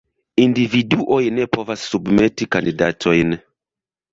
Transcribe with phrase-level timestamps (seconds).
[0.43, 3.37] Individuoj ne povas submeti kandidatojn.